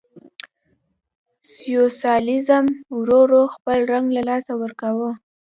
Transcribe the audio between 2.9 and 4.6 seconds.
ورو ورو خپل رنګ له لاسه